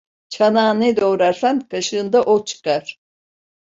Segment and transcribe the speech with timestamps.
[0.29, 2.99] Çanağa ne doğrarsan kaşığında o çıkar.